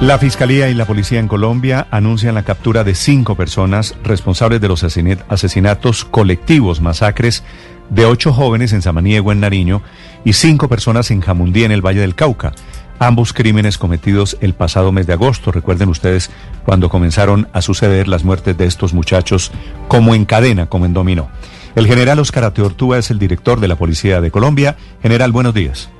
La 0.00 0.16
Fiscalía 0.16 0.68
y 0.68 0.74
la 0.74 0.84
Policía 0.84 1.18
en 1.18 1.26
Colombia 1.26 1.88
anuncian 1.90 2.36
la 2.36 2.44
captura 2.44 2.84
de 2.84 2.94
cinco 2.94 3.34
personas 3.34 3.96
responsables 4.04 4.60
de 4.60 4.68
los 4.68 4.84
asesinat- 4.84 5.24
asesinatos 5.28 6.04
colectivos, 6.04 6.80
masacres 6.80 7.42
de 7.90 8.06
ocho 8.06 8.32
jóvenes 8.32 8.72
en 8.72 8.80
Samaniego, 8.80 9.32
en 9.32 9.40
Nariño, 9.40 9.82
y 10.24 10.34
cinco 10.34 10.68
personas 10.68 11.10
en 11.10 11.20
Jamundí, 11.20 11.64
en 11.64 11.72
el 11.72 11.84
Valle 11.84 12.00
del 12.00 12.14
Cauca. 12.14 12.52
Ambos 13.00 13.32
crímenes 13.32 13.76
cometidos 13.76 14.36
el 14.40 14.54
pasado 14.54 14.92
mes 14.92 15.08
de 15.08 15.14
agosto. 15.14 15.50
Recuerden 15.50 15.88
ustedes 15.88 16.30
cuando 16.64 16.90
comenzaron 16.90 17.48
a 17.52 17.60
suceder 17.60 18.06
las 18.06 18.22
muertes 18.22 18.56
de 18.56 18.66
estos 18.66 18.94
muchachos 18.94 19.50
como 19.88 20.14
en 20.14 20.26
cadena, 20.26 20.66
como 20.66 20.86
en 20.86 20.94
dominó. 20.94 21.28
El 21.74 21.88
general 21.88 22.20
Oscar 22.20 22.44
Ateortúa 22.44 22.98
es 22.98 23.10
el 23.10 23.18
director 23.18 23.58
de 23.58 23.68
la 23.68 23.76
Policía 23.76 24.20
de 24.20 24.30
Colombia. 24.30 24.76
General, 25.02 25.32
buenos 25.32 25.54
días. 25.54 25.90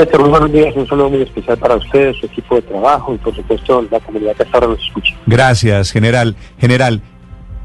Néstor, 0.00 0.20
muy 0.22 0.30
buenos 0.30 0.50
días. 0.50 0.74
Un 0.76 0.86
saludo 0.86 1.10
muy 1.10 1.20
especial 1.20 1.58
para 1.58 1.76
ustedes, 1.76 2.16
su 2.16 2.24
equipo 2.24 2.54
de 2.54 2.62
trabajo 2.62 3.14
y, 3.14 3.18
por 3.18 3.36
supuesto, 3.36 3.86
la 3.90 4.00
comunidad 4.00 4.34
que 4.34 4.44
hasta 4.44 4.56
ahora 4.56 4.68
nos 4.68 4.80
escucha. 4.80 5.14
Gracias, 5.26 5.90
general. 5.90 6.36
General, 6.58 7.02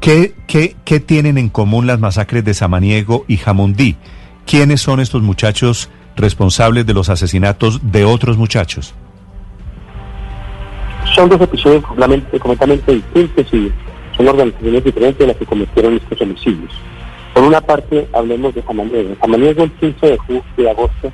¿qué, 0.00 0.34
qué, 0.46 0.76
qué 0.84 1.00
tienen 1.00 1.38
en 1.38 1.48
común 1.48 1.86
las 1.86 1.98
masacres 1.98 2.44
de 2.44 2.52
Samaniego 2.52 3.24
y 3.26 3.38
Jamundí? 3.38 3.96
¿Quiénes 4.44 4.82
son 4.82 5.00
estos 5.00 5.22
muchachos 5.22 5.88
responsables 6.14 6.84
de 6.84 6.92
los 6.92 7.08
asesinatos 7.08 7.80
de 7.90 8.04
otros 8.04 8.36
muchachos? 8.36 8.94
Son 11.14 11.30
dos 11.30 11.40
episodios 11.40 11.82
completamente, 11.84 12.38
completamente 12.38 12.92
distintos 12.96 13.46
y 13.54 13.72
son 14.14 14.28
organizaciones 14.28 14.84
diferentes 14.84 15.18
de 15.18 15.26
las 15.28 15.36
que 15.38 15.46
cometieron 15.46 15.96
estos 15.96 16.20
homicidios. 16.20 16.70
Por 17.32 17.44
una 17.44 17.62
parte, 17.62 18.06
hablemos 18.12 18.54
de 18.54 18.62
Samaniego. 18.62 19.16
Samaniego, 19.22 19.64
el 19.64 19.72
15 19.72 20.06
de, 20.06 20.42
de 20.58 20.70
agosto, 20.70 21.12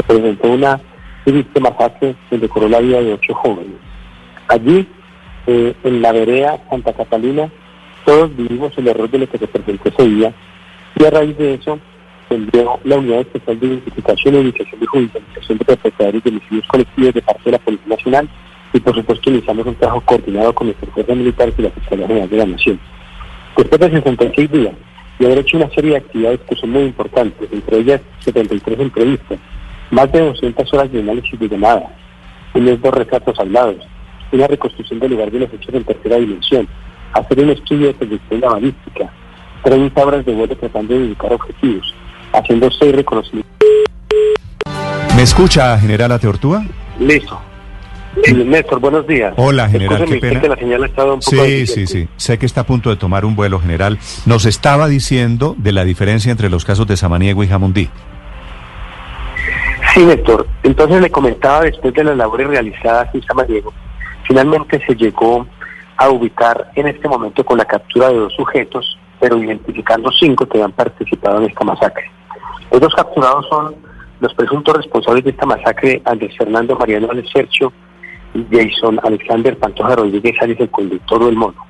se 0.00 0.14
presentó 0.14 0.48
una 0.48 0.80
triste 1.24 1.60
masacre 1.60 2.14
donde 2.30 2.48
corrió 2.48 2.68
la 2.68 2.80
vida 2.80 3.02
de 3.02 3.12
ocho 3.12 3.34
jóvenes. 3.34 3.76
Allí, 4.48 4.86
eh, 5.46 5.74
en 5.84 6.02
la 6.02 6.12
vereda 6.12 6.58
Santa 6.70 6.92
Catalina, 6.92 7.50
todos 8.04 8.34
vivimos 8.34 8.76
el 8.78 8.88
error 8.88 9.10
de 9.10 9.18
lo 9.18 9.28
que 9.28 9.38
se 9.38 9.46
presentó 9.46 9.88
ese 9.88 10.08
día 10.08 10.32
y 10.98 11.04
a 11.04 11.10
raíz 11.10 11.36
de 11.36 11.54
eso 11.54 11.78
se 12.28 12.34
envió 12.34 12.78
la 12.84 12.96
Unidad 12.96 13.20
Especial 13.20 13.60
de 13.60 13.66
Identificación, 13.66 14.34
Unificación 14.36 14.82
y 14.82 14.86
Judicialización 14.86 15.58
de 15.58 15.64
Perpetradores 15.64 16.24
de 16.24 16.30
Homicidios 16.30 16.66
Colectivos 16.66 17.14
de 17.14 17.22
parte 17.22 17.42
de 17.44 17.52
la 17.52 17.58
Policía 17.58 17.88
Nacional 17.88 18.28
y 18.72 18.80
por 18.80 18.94
supuesto 18.94 19.30
iniciamos 19.30 19.66
un 19.66 19.74
trabajo 19.74 20.00
coordinado 20.02 20.54
con 20.54 20.68
nuestras 20.68 20.92
fuerzas 20.92 21.16
militares 21.16 21.54
y 21.58 21.62
la 21.62 21.70
Fiscalía 21.70 22.06
General 22.06 22.30
de 22.30 22.36
la 22.36 22.46
Nación. 22.46 22.80
Después 23.56 23.80
de 23.80 23.90
66 23.90 24.50
días 24.50 24.74
y 25.18 25.24
haber 25.26 25.38
hecho 25.38 25.58
una 25.58 25.68
serie 25.70 25.90
de 25.90 25.96
actividades 25.98 26.40
que 26.48 26.56
son 26.56 26.70
muy 26.70 26.82
importantes, 26.84 27.52
entre 27.52 27.78
ellas 27.78 28.00
73 28.20 28.80
entrevistas, 28.80 29.38
más 29.90 30.10
de 30.12 30.20
200 30.20 30.72
horas 30.74 30.92
de 30.92 31.00
análisis 31.00 31.38
de 31.38 31.48
llamadas, 31.48 31.84
unos 32.54 32.80
dos 32.80 32.94
retratos 32.94 33.38
hablados, 33.38 33.76
una 34.32 34.46
reconstrucción 34.46 35.00
del 35.00 35.12
lugar 35.12 35.30
de 35.30 35.40
los 35.40 35.52
hechos 35.52 35.74
en 35.74 35.84
tercera 35.84 36.16
dimensión, 36.16 36.68
hacer 37.12 37.40
un 37.40 37.50
estudio 37.50 37.88
de 37.88 37.94
proyección 37.94 38.40
balística, 38.40 39.10
30 39.64 40.02
horas 40.06 40.24
de 40.24 40.32
vuelo 40.34 40.56
tratando 40.56 40.94
de 40.94 41.04
ubicar 41.06 41.32
objetivos, 41.32 41.94
haciendo 42.32 42.70
seis 42.70 42.94
reconocimientos. 42.94 43.50
¿Me 45.16 45.22
escucha, 45.22 45.78
general 45.78 46.12
Ateortúa? 46.12 46.64
Listo. 46.98 47.38
Eh, 48.24 48.32
Néstor, 48.32 48.80
buenos 48.80 49.06
días. 49.06 49.32
Hola, 49.36 49.68
general, 49.68 50.04
qué 50.04 50.16
pena. 50.16 50.40
que 50.40 50.48
la 50.48 50.56
señal 50.56 50.82
ha 50.82 50.86
estado 50.86 51.14
un 51.14 51.20
poco 51.20 51.30
Sí, 51.30 51.36
deficiente. 51.36 51.86
sí, 51.86 52.00
sí. 52.02 52.08
Sé 52.16 52.38
que 52.38 52.46
está 52.46 52.62
a 52.62 52.66
punto 52.66 52.90
de 52.90 52.96
tomar 52.96 53.24
un 53.24 53.36
vuelo, 53.36 53.60
general. 53.60 53.98
Nos 54.26 54.46
estaba 54.46 54.88
diciendo 54.88 55.54
de 55.58 55.72
la 55.72 55.84
diferencia 55.84 56.30
entre 56.32 56.50
los 56.50 56.64
casos 56.64 56.86
de 56.86 56.96
Samaniego 56.96 57.44
y 57.44 57.48
Jamundí. 57.48 57.88
Sí, 59.94 60.04
Néstor. 60.04 60.46
Entonces 60.62 61.00
le 61.00 61.10
comentaba 61.10 61.62
después 61.62 61.92
de 61.94 62.04
las 62.04 62.16
labores 62.16 62.46
realizadas 62.46 63.12
en 63.12 63.22
Samaniego, 63.22 63.72
finalmente 64.26 64.80
se 64.86 64.94
llegó 64.94 65.46
a 65.96 66.08
ubicar 66.08 66.70
en 66.76 66.86
este 66.86 67.08
momento 67.08 67.44
con 67.44 67.58
la 67.58 67.64
captura 67.64 68.08
de 68.08 68.18
dos 68.18 68.32
sujetos, 68.34 68.96
pero 69.18 69.36
identificando 69.36 70.10
cinco 70.12 70.46
que 70.46 70.58
habían 70.58 70.72
participado 70.72 71.38
en 71.38 71.50
esta 71.50 71.64
masacre. 71.64 72.10
Los 72.70 72.80
dos 72.80 72.94
capturados 72.94 73.46
son 73.48 73.74
los 74.20 74.32
presuntos 74.34 74.76
responsables 74.76 75.24
de 75.24 75.30
esta 75.30 75.46
masacre, 75.46 76.00
Andrés 76.04 76.36
Fernando 76.38 76.76
Mariano 76.76 77.10
Alecercho 77.10 77.72
y 78.32 78.46
Jason 78.50 79.00
Alexander 79.02 79.58
Pantoja 79.58 79.96
Rodríguez 79.96 80.36
Arias, 80.40 80.60
el 80.60 80.70
conductor 80.70 81.24
del 81.24 81.34
mono. 81.34 81.66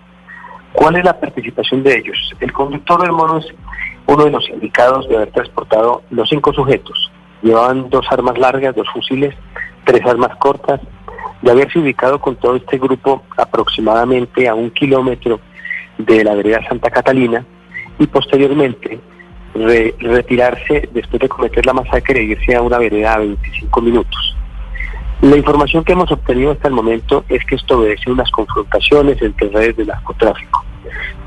¿Cuál 0.74 0.96
es 0.96 1.04
la 1.04 1.18
participación 1.18 1.82
de 1.82 1.96
ellos? 1.96 2.34
El 2.38 2.52
conductor 2.52 3.00
del 3.00 3.12
mono 3.12 3.38
es 3.38 3.46
uno 4.06 4.24
de 4.24 4.30
los 4.30 4.48
indicados 4.50 5.08
de 5.08 5.16
haber 5.16 5.30
transportado 5.30 6.02
los 6.10 6.28
cinco 6.28 6.52
sujetos. 6.52 7.10
Llevaban 7.42 7.88
dos 7.90 8.06
armas 8.10 8.38
largas, 8.38 8.74
dos 8.74 8.86
fusiles, 8.92 9.34
tres 9.84 10.04
armas 10.06 10.36
cortas, 10.36 10.80
de 11.42 11.50
haberse 11.50 11.78
ubicado 11.78 12.20
con 12.20 12.36
todo 12.36 12.56
este 12.56 12.78
grupo 12.78 13.22
aproximadamente 13.36 14.46
a 14.48 14.54
un 14.54 14.70
kilómetro 14.70 15.40
de 15.98 16.22
la 16.24 16.34
vereda 16.34 16.60
Santa 16.68 16.90
Catalina 16.90 17.44
y 17.98 18.06
posteriormente 18.06 19.00
re- 19.54 19.94
retirarse 19.98 20.88
después 20.92 21.20
de 21.20 21.28
cometer 21.28 21.64
la 21.64 21.72
masacre 21.72 22.20
e 22.20 22.24
irse 22.24 22.54
a 22.54 22.62
una 22.62 22.78
vereda 22.78 23.14
a 23.14 23.18
25 23.18 23.80
minutos. 23.80 24.36
La 25.22 25.36
información 25.36 25.84
que 25.84 25.92
hemos 25.92 26.10
obtenido 26.10 26.52
hasta 26.52 26.68
el 26.68 26.74
momento 26.74 27.24
es 27.28 27.44
que 27.44 27.54
esto 27.56 27.78
obedece 27.78 28.10
unas 28.10 28.30
confrontaciones 28.30 29.20
entre 29.20 29.48
redes 29.48 29.76
de 29.76 29.86
narcotráfico. 29.86 30.64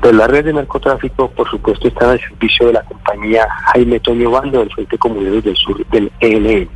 Pero 0.00 0.16
las 0.16 0.28
redes 0.28 0.46
de 0.46 0.52
narcotráfico, 0.54 1.30
por 1.30 1.48
supuesto, 1.50 1.88
están 1.88 2.10
al 2.10 2.20
servicio 2.20 2.66
de 2.66 2.74
la 2.74 2.82
compañía 2.82 3.46
Jaime 3.72 4.00
Toño 4.00 4.30
Bando 4.30 4.60
del 4.60 4.72
Frente 4.72 4.98
Comunero 4.98 5.40
del 5.40 5.56
Sur 5.56 5.86
del 5.86 6.10
ELN. 6.20 6.68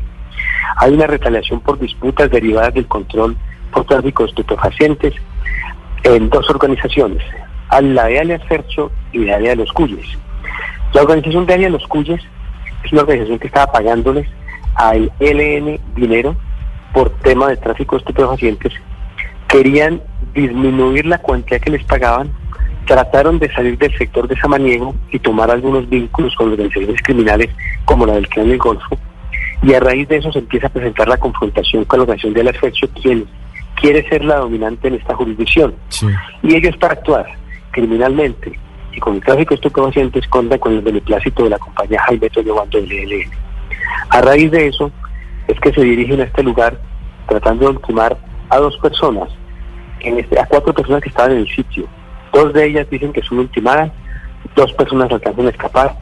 Hay 0.76 0.92
una 0.92 1.06
retaliación 1.06 1.60
por 1.60 1.78
disputas 1.78 2.30
derivadas 2.30 2.74
del 2.74 2.86
control 2.86 3.36
por 3.72 3.84
tráfico 3.84 4.22
de 4.22 4.30
estupefacientes 4.30 5.14
en 6.04 6.30
dos 6.30 6.48
organizaciones, 6.50 7.22
la 7.82 8.06
de 8.06 8.20
Alias 8.20 8.42
Fercho 8.48 8.90
y 9.12 9.24
la 9.24 9.38
de 9.38 9.56
Los 9.56 9.72
Cuyes. 9.72 10.06
La 10.92 11.02
organización 11.02 11.46
de 11.46 11.54
Alias 11.54 11.72
Los 11.72 11.86
Cuyes 11.86 12.20
es 12.84 12.92
una 12.92 13.02
organización 13.02 13.38
que 13.38 13.48
estaba 13.48 13.72
pagándoles 13.72 14.28
al 14.74 15.12
ELN 15.18 15.80
dinero 15.94 16.36
por 16.92 17.10
tema 17.20 17.48
de 17.48 17.56
tráfico 17.56 17.96
de 17.96 18.00
estupefacientes. 18.00 18.72
Querían 19.48 20.00
disminuir 20.34 21.06
la 21.06 21.18
cuantía 21.18 21.58
que 21.58 21.70
les 21.70 21.84
pagaban, 21.84 22.30
trataron 22.88 23.38
de 23.38 23.52
salir 23.52 23.76
del 23.78 23.96
sector 23.96 24.26
de 24.26 24.36
Samaniego 24.36 24.94
y 25.12 25.18
tomar 25.18 25.50
algunos 25.50 25.88
vínculos 25.88 26.34
con 26.34 26.52
organizaciones 26.52 27.00
criminales 27.02 27.50
como 27.84 28.06
la 28.06 28.14
del 28.14 28.26
Clan 28.28 28.48
del 28.48 28.58
Golfo, 28.58 28.98
y 29.62 29.74
a 29.74 29.80
raíz 29.80 30.08
de 30.08 30.16
eso 30.16 30.32
se 30.32 30.38
empieza 30.38 30.68
a 30.68 30.70
presentar 30.70 31.06
la 31.06 31.18
confrontación 31.18 31.84
con 31.84 31.98
la 31.98 32.02
organización 32.04 32.32
de 32.32 32.40
Alias 32.40 32.58
Fercho, 32.58 32.88
quien 33.00 33.26
quiere 33.74 34.08
ser 34.08 34.24
la 34.24 34.36
dominante 34.36 34.88
en 34.88 34.94
esta 34.94 35.14
jurisdicción. 35.14 35.74
Y 36.42 36.54
ellos 36.54 36.76
para 36.78 36.94
actuar 36.94 37.26
criminalmente 37.72 38.58
y 38.92 39.00
con 39.00 39.16
el 39.16 39.20
tráfico 39.20 39.54
estupefacientes 39.54 40.26
cuentan 40.28 40.58
con 40.58 40.72
el 40.72 40.80
beneplácito 40.80 41.44
de 41.44 41.50
la 41.50 41.58
compañía 41.58 42.00
Jaime 42.06 42.30
Bando 42.54 42.80
del 42.80 42.92
ELN. 42.92 43.30
A 44.10 44.20
raíz 44.22 44.50
de 44.50 44.68
eso 44.68 44.90
es 45.46 45.60
que 45.60 45.72
se 45.72 45.82
dirigen 45.82 46.20
a 46.20 46.24
este 46.24 46.42
lugar 46.42 46.80
tratando 47.28 47.66
de 47.66 47.76
ultimar 47.76 48.16
a 48.48 48.56
dos 48.56 48.76
personas, 48.78 49.28
en 50.00 50.18
este, 50.18 50.40
a 50.40 50.46
cuatro 50.46 50.72
personas 50.72 51.02
que 51.02 51.10
estaban 51.10 51.32
en 51.32 51.38
el 51.38 51.48
sitio. 51.48 51.86
Dos 52.32 52.52
de 52.52 52.66
ellas 52.66 52.86
dicen 52.90 53.12
que 53.12 53.22
son 53.22 53.38
ultimadas, 53.40 53.90
dos 54.54 54.72
personas 54.74 55.10
alcanzan 55.10 55.46
a 55.46 55.50
escapar. 55.50 55.96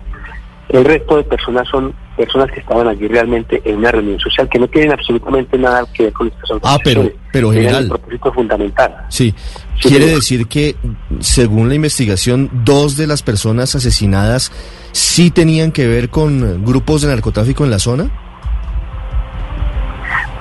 El 0.68 0.84
resto 0.84 1.16
de 1.18 1.22
personas 1.24 1.68
son 1.68 1.94
personas 2.16 2.50
que 2.50 2.58
estaban 2.58 2.88
allí 2.88 3.06
realmente 3.06 3.62
en 3.64 3.76
una 3.76 3.92
reunión 3.92 4.18
social 4.18 4.48
que 4.48 4.58
no 4.58 4.66
tienen 4.66 4.90
absolutamente 4.92 5.56
nada 5.56 5.84
que 5.94 6.04
ver 6.04 6.12
con 6.12 6.26
estas 6.26 6.50
Ah, 6.64 6.76
pero- 6.82 7.08
pero, 7.30 7.52
general. 7.52 7.84
el 7.84 7.88
propósito 7.90 8.32
fundamental. 8.32 8.96
Sí, 9.08 9.32
Sí, 9.80 9.90
quiere 9.90 10.06
decir 10.06 10.48
que, 10.48 10.74
según 11.20 11.68
la 11.68 11.74
investigación, 11.74 12.50
dos 12.64 12.96
de 12.96 13.06
las 13.06 13.22
personas 13.22 13.74
asesinadas 13.74 14.50
sí 14.92 15.30
tenían 15.30 15.70
que 15.70 15.86
ver 15.86 16.08
con 16.08 16.64
grupos 16.64 17.02
de 17.02 17.08
narcotráfico 17.08 17.62
en 17.64 17.70
la 17.70 17.78
zona. 17.78 18.10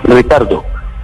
Ricardo, 0.04 0.64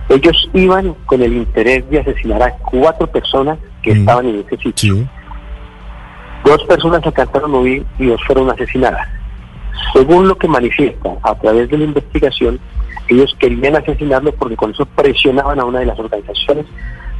ellos 0.09 0.49
iban 0.53 0.93
con 1.05 1.21
el 1.21 1.33
interés 1.33 1.87
de 1.89 1.99
asesinar 1.99 2.41
a 2.43 2.51
cuatro 2.57 3.07
personas 3.07 3.57
que 3.81 3.93
Mm. 3.93 3.99
estaban 3.99 4.25
en 4.27 4.39
ese 4.39 4.57
sitio. 4.57 4.95
Sí. 4.95 5.07
Dos 6.45 6.63
personas 6.65 7.05
alcanzaron 7.05 7.53
a 7.53 7.57
huir 7.57 7.85
y 7.99 8.07
dos 8.07 8.21
fueron 8.25 8.49
asesinadas. 8.49 9.07
Según 9.93 10.27
lo 10.27 10.35
que 10.37 10.47
manifiesta 10.47 11.09
a 11.23 11.35
través 11.35 11.69
de 11.69 11.77
la 11.77 11.83
investigación, 11.85 12.59
Ellos 13.07 13.35
querían 13.39 13.75
asesinarlo 13.75 14.31
porque 14.33 14.55
con 14.55 14.71
eso 14.71 14.85
presionaban 14.85 15.59
a 15.59 15.65
una 15.65 15.79
de 15.79 15.85
las 15.85 15.99
organizaciones 15.99 16.65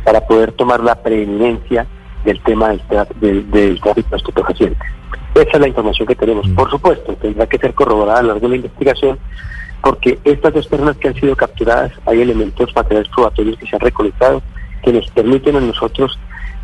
para 0.06 0.22
poder 0.22 0.54
tomar 0.54 0.80
la 0.80 0.96
preeminencia 0.96 1.86
del 2.24 2.40
tema 2.44 2.70
del, 2.70 2.82
del, 3.20 3.52
del 3.52 3.82
tráfico 3.82 4.10
de 4.12 4.18
estupefacientes. 4.18 4.88
Esa 5.36 5.50
es 5.52 5.60
la 5.60 5.68
información 5.68 6.08
que 6.08 6.16
tenemos. 6.16 6.48
Por 6.50 6.70
supuesto, 6.70 7.14
tendrá 7.16 7.46
que 7.46 7.58
ser 7.58 7.74
corroborada 7.74 8.20
a 8.20 8.22
lo 8.22 8.28
largo 8.30 8.44
de 8.48 8.50
la 8.50 8.56
investigación 8.58 9.20
porque 9.82 10.18
estas 10.24 10.54
dos 10.54 10.68
personas 10.68 10.96
que 10.96 11.10
han 11.10 11.16
sido 11.16 11.36
capturadas, 11.36 11.92
hay 12.06 12.22
elementos 12.22 12.74
materiales 12.74 13.10
probatorios 13.14 13.58
que 13.58 13.68
se 13.68 13.76
han 13.76 13.82
recolectado 13.82 14.42
que 14.84 14.94
nos 14.94 15.10
permiten 15.12 15.58
a 15.58 15.60
nosotros 15.60 16.18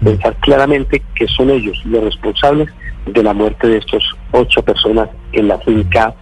pensar 0.04 0.36
claramente 0.38 1.02
que 1.16 1.28
son 1.28 1.50
ellos 1.50 1.78
los 1.86 2.04
responsables 2.04 2.70
de 3.06 3.24
la 3.24 3.34
muerte 3.34 3.68
de 3.68 3.78
estos 3.78 4.04
ocho 4.32 4.62
personas 4.62 5.10
en 5.32 5.48
la 5.48 5.58
finca 5.60 6.14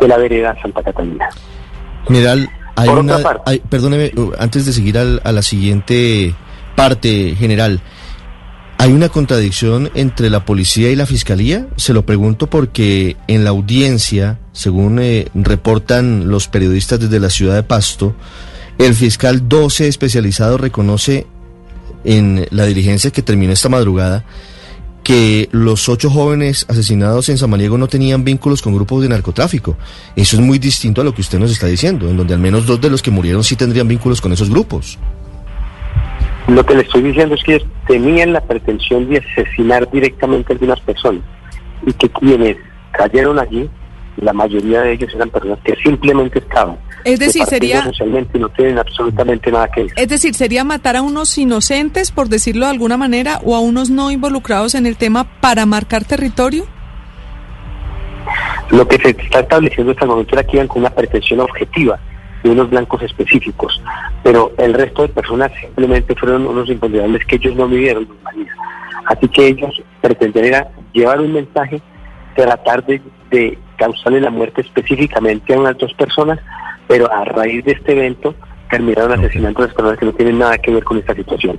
de 0.00 0.08
la 0.08 0.16
vereda 0.16 0.56
Santa 0.60 0.82
Catalina. 0.82 1.28
General, 2.06 2.48
hay 2.76 2.88
una, 2.88 3.18
perdóneme, 3.68 4.12
uh, 4.16 4.32
antes 4.38 4.66
de 4.66 4.72
seguir 4.72 4.98
al, 4.98 5.20
a 5.24 5.32
la 5.32 5.42
siguiente 5.42 6.34
parte, 6.74 7.36
general, 7.36 7.80
¿hay 8.78 8.92
una 8.92 9.08
contradicción 9.08 9.90
entre 9.94 10.30
la 10.30 10.44
policía 10.44 10.90
y 10.90 10.96
la 10.96 11.06
fiscalía? 11.06 11.68
Se 11.76 11.92
lo 11.92 12.04
pregunto 12.04 12.48
porque 12.48 13.16
en 13.28 13.44
la 13.44 13.50
audiencia, 13.50 14.38
según 14.52 14.98
eh, 14.98 15.28
reportan 15.34 16.28
los 16.28 16.48
periodistas 16.48 16.98
desde 16.98 17.20
la 17.20 17.30
ciudad 17.30 17.54
de 17.54 17.62
Pasto, 17.62 18.14
el 18.78 18.94
fiscal 18.94 19.48
12 19.48 19.86
especializado 19.86 20.58
reconoce 20.58 21.26
en 22.04 22.46
la 22.50 22.66
diligencia 22.66 23.10
que 23.10 23.22
terminó 23.22 23.52
esta 23.52 23.68
madrugada 23.68 24.24
que 25.02 25.48
los 25.52 25.88
ocho 25.88 26.10
jóvenes 26.10 26.66
asesinados 26.68 27.28
en 27.28 27.38
Samaniego 27.38 27.76
no 27.76 27.88
tenían 27.88 28.24
vínculos 28.24 28.62
con 28.62 28.74
grupos 28.74 29.02
de 29.02 29.08
narcotráfico. 29.08 29.76
Eso 30.14 30.36
es 30.36 30.42
muy 30.42 30.58
distinto 30.58 31.00
a 31.00 31.04
lo 31.04 31.14
que 31.14 31.22
usted 31.22 31.38
nos 31.38 31.50
está 31.50 31.66
diciendo, 31.66 32.08
en 32.08 32.16
donde 32.16 32.34
al 32.34 32.40
menos 32.40 32.66
dos 32.66 32.80
de 32.80 32.90
los 32.90 33.02
que 33.02 33.10
murieron 33.10 33.42
sí 33.42 33.56
tendrían 33.56 33.88
vínculos 33.88 34.20
con 34.20 34.32
esos 34.32 34.48
grupos. 34.48 34.98
Lo 36.48 36.64
que 36.64 36.74
le 36.74 36.82
estoy 36.82 37.02
diciendo 37.02 37.34
es 37.34 37.42
que 37.42 37.64
tenían 37.86 38.32
la 38.32 38.40
pretensión 38.40 39.08
de 39.08 39.18
asesinar 39.18 39.90
directamente 39.90 40.52
a 40.52 40.54
algunas 40.54 40.80
personas 40.80 41.22
y 41.86 41.92
que 41.92 42.08
quienes 42.08 42.56
cayeron 42.92 43.38
allí, 43.38 43.68
la 44.16 44.32
mayoría 44.32 44.82
de 44.82 44.92
ellos 44.92 45.10
eran 45.14 45.30
personas 45.30 45.58
que 45.64 45.74
simplemente 45.82 46.38
estaban 46.38 46.76
es 47.04 47.18
decir, 47.18 47.44
sería... 47.44 47.84
no 48.38 48.48
tienen 48.50 48.78
absolutamente 48.78 49.50
nada 49.50 49.68
que 49.68 49.84
ver. 49.84 49.92
Es 49.96 50.08
decir, 50.08 50.34
sería 50.34 50.64
matar 50.64 50.96
a 50.96 51.02
unos 51.02 51.36
inocentes, 51.38 52.10
por 52.10 52.28
decirlo 52.28 52.66
de 52.66 52.72
alguna 52.72 52.96
manera, 52.96 53.40
o 53.44 53.56
a 53.56 53.60
unos 53.60 53.90
no 53.90 54.10
involucrados 54.10 54.74
en 54.74 54.86
el 54.86 54.96
tema 54.96 55.24
para 55.40 55.66
marcar 55.66 56.04
territorio. 56.04 56.66
Lo 58.70 58.86
que 58.86 58.96
se 58.98 59.10
está 59.10 59.40
estableciendo 59.40 59.92
hasta 59.92 60.04
el 60.04 60.10
momento 60.10 60.34
era 60.34 60.44
que 60.44 60.56
iban 60.56 60.68
con 60.68 60.82
una 60.82 60.90
pretensión 60.90 61.40
objetiva 61.40 61.98
de 62.42 62.50
unos 62.50 62.70
blancos 62.70 63.02
específicos, 63.02 63.80
pero 64.22 64.52
el 64.58 64.74
resto 64.74 65.02
de 65.02 65.08
personas 65.08 65.52
simplemente 65.60 66.14
fueron 66.14 66.46
unos 66.46 66.68
imponderables 66.68 67.24
que 67.26 67.36
ellos 67.36 67.54
no 67.54 67.68
vivieron 67.68 68.08
Así 69.06 69.28
que 69.28 69.48
ellos 69.48 69.82
pretendían 70.00 70.66
llevar 70.92 71.20
un 71.20 71.32
mensaje, 71.32 71.82
tratar 72.34 72.84
de, 72.86 73.02
de 73.30 73.58
causarle 73.76 74.20
la 74.20 74.30
muerte 74.30 74.60
específicamente 74.60 75.54
a 75.54 75.58
unas 75.58 75.76
dos 75.76 75.92
personas 75.94 76.38
pero 76.92 77.10
a 77.10 77.24
raíz 77.24 77.64
de 77.64 77.72
este 77.72 77.92
evento 77.92 78.34
terminaron 78.70 79.12
asesinando 79.12 79.60
a 79.60 79.66
las 79.66 79.74
personas 79.74 79.98
que 79.98 80.04
no 80.04 80.12
tienen 80.12 80.38
nada 80.38 80.58
que 80.58 80.70
ver 80.70 80.84
con 80.84 80.98
esta 80.98 81.14
situación. 81.14 81.58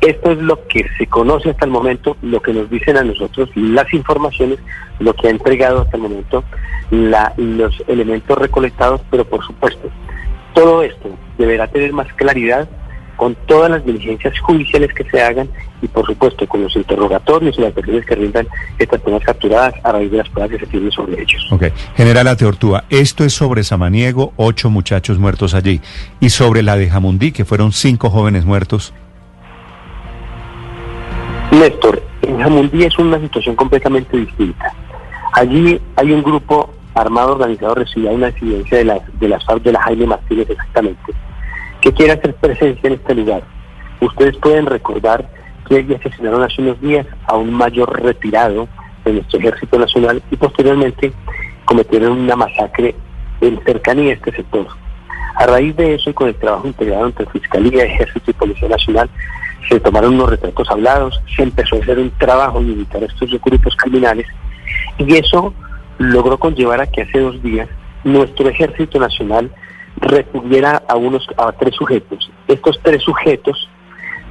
Esto 0.00 0.32
es 0.32 0.38
lo 0.38 0.66
que 0.66 0.84
se 0.98 1.06
conoce 1.06 1.50
hasta 1.50 1.66
el 1.66 1.70
momento, 1.70 2.16
lo 2.20 2.42
que 2.42 2.52
nos 2.52 2.68
dicen 2.68 2.96
a 2.96 3.04
nosotros 3.04 3.48
las 3.54 3.94
informaciones, 3.94 4.58
lo 4.98 5.14
que 5.14 5.28
ha 5.28 5.30
entregado 5.30 5.82
hasta 5.82 5.96
el 5.96 6.02
momento 6.02 6.42
la, 6.90 7.32
los 7.36 7.80
elementos 7.86 8.36
recolectados, 8.36 9.02
pero 9.08 9.24
por 9.24 9.46
supuesto, 9.46 9.88
todo 10.52 10.82
esto 10.82 11.10
deberá 11.38 11.68
tener 11.68 11.92
más 11.92 12.12
claridad 12.14 12.68
con 13.22 13.36
todas 13.46 13.70
las 13.70 13.86
diligencias 13.86 14.36
judiciales 14.40 14.92
que 14.92 15.08
se 15.08 15.22
hagan 15.22 15.48
y 15.80 15.86
por 15.86 16.04
supuesto 16.04 16.44
con 16.48 16.60
los 16.60 16.74
interrogatorios 16.74 17.56
y 17.56 17.60
las 17.60 17.72
personas 17.72 18.04
que 18.04 18.16
rindan 18.16 18.48
estas 18.80 19.00
personas 19.00 19.24
capturadas 19.24 19.74
a 19.84 19.92
raíz 19.92 20.10
de 20.10 20.16
las 20.16 20.28
pruebas 20.28 20.50
que 20.50 20.58
se 20.58 20.66
tienen 20.66 20.90
sobre 20.90 21.22
ellos. 21.22 21.46
Ok. 21.52 21.66
General 21.94 22.26
Ateortúa, 22.26 22.82
esto 22.90 23.22
es 23.22 23.32
sobre 23.32 23.62
Samaniego, 23.62 24.32
ocho 24.34 24.70
muchachos 24.70 25.20
muertos 25.20 25.54
allí, 25.54 25.80
y 26.18 26.30
sobre 26.30 26.64
la 26.64 26.76
de 26.76 26.90
Jamundí, 26.90 27.30
que 27.30 27.44
fueron 27.44 27.70
cinco 27.70 28.10
jóvenes 28.10 28.44
muertos. 28.44 28.92
Néstor, 31.52 32.02
en 32.22 32.40
Jamundí 32.40 32.82
es 32.82 32.98
una 32.98 33.20
situación 33.20 33.54
completamente 33.54 34.16
distinta. 34.16 34.74
Allí 35.34 35.80
hay 35.94 36.10
un 36.10 36.24
grupo 36.24 36.74
armado 36.96 37.34
organizado 37.34 37.76
recibía 37.76 38.10
una 38.10 38.30
incidencia 38.30 38.78
de 38.78 38.84
las 38.84 39.20
de 39.20 39.28
las 39.28 39.44
FARC 39.44 39.62
de 39.62 39.72
la 39.72 39.80
Jaime 39.82 40.06
Martínez 40.06 40.50
exactamente 40.50 41.14
que 41.82 41.92
quiere 41.92 42.12
hacer 42.12 42.34
presencia 42.36 42.86
en 42.86 42.94
este 42.94 43.14
lugar. 43.14 43.42
Ustedes 44.00 44.36
pueden 44.38 44.66
recordar 44.66 45.28
que 45.68 45.78
ellos 45.78 46.00
asesinaron 46.00 46.42
hace 46.42 46.62
unos 46.62 46.80
días 46.80 47.06
a 47.26 47.36
un 47.36 47.52
mayor 47.52 48.00
retirado 48.02 48.68
de 49.04 49.12
nuestro 49.14 49.40
ejército 49.40 49.78
nacional 49.78 50.22
y 50.30 50.36
posteriormente 50.36 51.12
cometieron 51.64 52.12
una 52.12 52.36
masacre 52.36 52.94
en 53.40 53.60
cercanía 53.64 54.12
a 54.12 54.14
este 54.14 54.32
sector. 54.32 54.66
A 55.36 55.46
raíz 55.46 55.74
de 55.76 55.94
eso 55.94 56.10
y 56.10 56.14
con 56.14 56.28
el 56.28 56.34
trabajo 56.36 56.66
integrado 56.68 57.06
entre 57.06 57.26
Fiscalía, 57.26 57.84
Ejército 57.84 58.30
y 58.30 58.34
Policía 58.34 58.68
Nacional, 58.68 59.10
se 59.68 59.80
tomaron 59.80 60.14
unos 60.14 60.30
retratos 60.30 60.70
hablados, 60.70 61.20
se 61.34 61.42
empezó 61.42 61.76
a 61.76 61.78
hacer 61.80 61.98
un 61.98 62.10
trabajo 62.18 62.62
de 62.62 62.72
evitar 62.72 63.02
estos 63.02 63.30
grupos 63.40 63.74
criminales 63.76 64.26
y 64.98 65.16
eso 65.16 65.54
logró 65.98 66.38
conllevar 66.38 66.80
a 66.80 66.86
que 66.86 67.02
hace 67.02 67.18
dos 67.18 67.42
días 67.42 67.68
nuestro 68.04 68.48
Ejército 68.48 68.98
Nacional 68.98 69.50
recurriera 70.02 70.82
a 70.88 70.96
unos 70.96 71.26
a 71.36 71.52
tres 71.52 71.74
sujetos. 71.74 72.30
Estos 72.48 72.78
tres 72.82 73.02
sujetos 73.02 73.68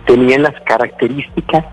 tenían 0.06 0.44
las 0.44 0.60
características 0.62 1.66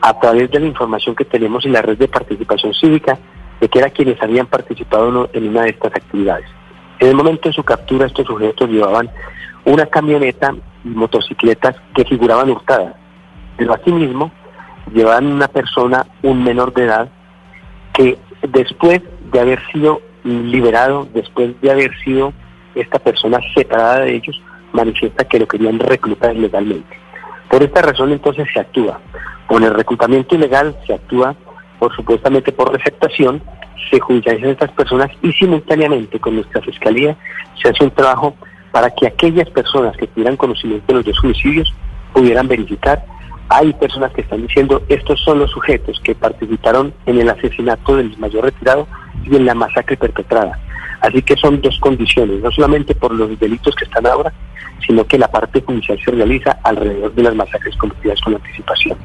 a 0.00 0.20
través 0.20 0.50
de 0.50 0.60
la 0.60 0.66
información 0.66 1.16
que 1.16 1.24
tenemos 1.24 1.64
en 1.64 1.72
la 1.72 1.82
red 1.82 1.98
de 1.98 2.08
participación 2.08 2.72
cívica 2.74 3.18
de 3.60 3.68
que 3.68 3.78
eran 3.78 3.90
quienes 3.90 4.22
habían 4.22 4.46
participado 4.46 5.28
en 5.32 5.48
una 5.48 5.62
de 5.62 5.70
estas 5.70 5.94
actividades. 5.94 6.46
En 7.00 7.08
el 7.08 7.14
momento 7.14 7.48
de 7.48 7.54
su 7.54 7.64
captura 7.64 8.06
estos 8.06 8.26
sujetos 8.26 8.68
llevaban 8.68 9.10
una 9.64 9.86
camioneta 9.86 10.54
y 10.84 10.88
motocicletas 10.88 11.76
que 11.94 12.04
figuraban 12.04 12.50
hurtadas, 12.50 12.94
pero 13.56 13.74
asimismo 13.74 14.30
llevaban 14.92 15.26
una 15.26 15.48
persona, 15.48 16.06
un 16.22 16.44
menor 16.44 16.72
de 16.72 16.84
edad, 16.84 17.08
que 17.92 18.18
después 18.48 19.02
de 19.32 19.40
haber 19.40 19.60
sido 19.72 20.00
liberado, 20.24 21.08
después 21.12 21.60
de 21.60 21.70
haber 21.70 21.96
sido 22.04 22.32
esta 22.80 22.98
persona 22.98 23.40
separada 23.54 24.00
de 24.00 24.16
ellos 24.16 24.40
manifiesta 24.72 25.24
que 25.24 25.38
lo 25.38 25.46
querían 25.46 25.78
reclutar 25.78 26.36
ilegalmente. 26.36 26.96
Por 27.50 27.62
esta 27.62 27.82
razón 27.82 28.12
entonces 28.12 28.46
se 28.52 28.60
actúa. 28.60 29.00
Con 29.46 29.64
el 29.64 29.74
reclutamiento 29.74 30.34
ilegal 30.34 30.76
se 30.86 30.94
actúa 30.94 31.34
por 31.78 31.94
supuestamente 31.94 32.52
por 32.52 32.72
receptación, 32.72 33.42
se 33.90 34.00
judicializan 34.00 34.50
estas 34.50 34.72
personas 34.72 35.10
y 35.22 35.32
simultáneamente 35.32 36.18
con 36.18 36.34
nuestra 36.34 36.60
fiscalía 36.60 37.16
se 37.62 37.68
hace 37.68 37.84
un 37.84 37.90
trabajo 37.90 38.34
para 38.72 38.90
que 38.90 39.06
aquellas 39.06 39.48
personas 39.50 39.96
que 39.96 40.06
tuvieran 40.08 40.36
conocimiento 40.36 40.86
de 40.88 40.94
los 40.94 41.04
dos 41.04 41.24
homicidios 41.24 41.72
pudieran 42.12 42.48
verificar. 42.48 43.04
Hay 43.48 43.72
personas 43.74 44.12
que 44.12 44.20
están 44.20 44.46
diciendo 44.46 44.82
estos 44.88 45.20
son 45.22 45.38
los 45.38 45.50
sujetos 45.50 46.00
que 46.00 46.14
participaron 46.14 46.92
en 47.06 47.20
el 47.20 47.30
asesinato 47.30 47.96
del 47.96 48.16
mayor 48.18 48.44
retirado 48.44 48.86
y 49.24 49.36
en 49.36 49.46
la 49.46 49.54
masacre 49.54 49.96
perpetrada. 49.96 50.58
Así 51.00 51.22
que 51.22 51.36
son 51.36 51.60
dos 51.60 51.78
condiciones, 51.78 52.42
no 52.42 52.50
solamente 52.50 52.94
por 52.94 53.14
los 53.14 53.38
delitos 53.38 53.74
que 53.74 53.84
están 53.84 54.06
ahora, 54.06 54.32
sino 54.86 55.06
que 55.06 55.18
la 55.18 55.28
parte 55.28 55.60
judicial 55.60 55.98
se 56.04 56.10
realiza 56.10 56.58
alrededor 56.62 57.14
de 57.14 57.22
las 57.22 57.34
masacres 57.34 57.76
cometidas 57.76 58.20
con 58.20 58.34
anticipación. 58.34 58.96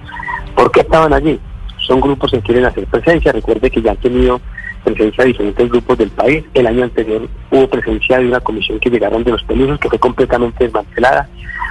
¿Por 0.56 0.72
qué 0.72 0.82
estaban 0.82 1.14
allí? 1.14 1.40
Son 1.78 2.00
grupos 2.00 2.32
que 2.32 2.42
quieren 2.42 2.66
hacer 2.66 2.86
presencia. 2.88 3.32
Recuerde 3.32 3.70
que 3.70 3.82
ya 3.82 3.92
han 3.92 3.98
tenido 3.98 4.40
presencia 4.84 5.24
de 5.24 5.30
diferentes 5.30 5.70
grupos 5.70 5.98
del 5.98 6.10
país. 6.10 6.44
El 6.54 6.68
año 6.68 6.84
anterior 6.84 7.28
hubo 7.52 7.68
presencia 7.68 8.20
de 8.20 8.28
una 8.28 8.40
comisión 8.40 8.80
que 8.80 8.90
llegaron 8.90 9.24
de 9.24 9.32
los 9.32 9.44
pelusos, 9.44 9.80
que 9.80 9.90
fue 9.90 10.00
completamente 10.00 10.64
desmantelada. 10.64 11.28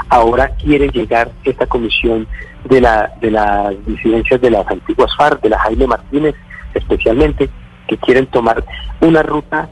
Ahora 0.09 0.49
quieren 0.57 0.91
llegar 0.91 1.31
esta 1.45 1.67
comisión 1.67 2.27
de, 2.65 2.81
la, 2.81 3.13
de 3.21 3.31
las 3.31 3.87
disidencias 3.87 4.41
de 4.41 4.51
las 4.51 4.67
antiguas 4.69 5.11
FARC, 5.17 5.41
de 5.43 5.49
la 5.49 5.59
Jaime 5.61 5.87
Martínez 5.87 6.35
especialmente, 6.75 7.51
que 7.87 7.97
quieren 7.99 8.27
tomar 8.27 8.65
una 9.01 9.23
ruta 9.23 9.69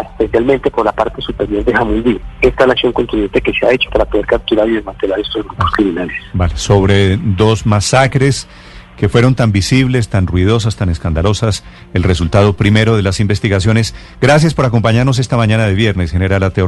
especialmente 0.00 0.70
por 0.70 0.84
la 0.84 0.92
parte 0.92 1.20
superior 1.20 1.64
de 1.64 1.72
Jamundí. 1.72 2.20
Esta 2.40 2.64
es 2.64 2.66
la 2.66 2.72
acción 2.72 2.92
contundente 2.92 3.40
que 3.40 3.52
se 3.52 3.66
ha 3.66 3.72
hecho 3.72 3.90
para 3.90 4.04
poder 4.04 4.26
capturar 4.26 4.68
y 4.68 4.72
desmantelar 4.72 5.20
estos 5.20 5.44
grupos 5.44 5.70
criminales. 5.72 6.16
Vale, 6.32 6.56
sobre 6.56 7.16
dos 7.16 7.66
masacres 7.66 8.48
que 8.96 9.08
fueron 9.08 9.34
tan 9.34 9.52
visibles, 9.52 10.08
tan 10.08 10.26
ruidosas, 10.26 10.76
tan 10.76 10.88
escandalosas, 10.88 11.64
el 11.94 12.02
resultado 12.02 12.54
primero 12.54 12.96
de 12.96 13.02
las 13.02 13.20
investigaciones. 13.20 13.94
Gracias 14.20 14.54
por 14.54 14.64
acompañarnos 14.64 15.18
esta 15.18 15.36
mañana 15.36 15.66
de 15.66 15.74
viernes, 15.74 16.12
General 16.12 16.42
Ate 16.42 16.62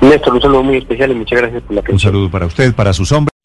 Néstor, 0.00 0.34
un 0.34 0.42
saludo 0.42 0.62
muy 0.62 0.76
especial 0.78 1.10
y 1.10 1.14
muchas 1.14 1.40
gracias 1.40 1.62
por 1.62 1.74
la 1.74 1.80
atención. 1.80 1.94
Un 1.94 2.00
saludo 2.00 2.30
para 2.30 2.46
usted, 2.46 2.74
para 2.74 2.92
sus 2.92 3.12
hombres. 3.12 3.35